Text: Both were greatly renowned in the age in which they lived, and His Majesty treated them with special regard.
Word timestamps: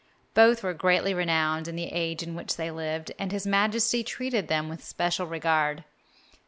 Both 0.33 0.63
were 0.63 0.73
greatly 0.73 1.13
renowned 1.13 1.67
in 1.67 1.75
the 1.75 1.91
age 1.93 2.23
in 2.23 2.33
which 2.33 2.55
they 2.57 2.71
lived, 2.71 3.11
and 3.19 3.31
His 3.31 3.45
Majesty 3.45 4.03
treated 4.03 4.47
them 4.47 4.67
with 4.67 4.83
special 4.83 5.27
regard. 5.27 5.83